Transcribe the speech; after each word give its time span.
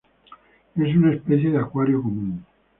Es 0.77 0.95
una 0.95 1.13
especie 1.13 1.51
de 1.51 1.59
acuario 1.59 2.01
común. 2.01 2.43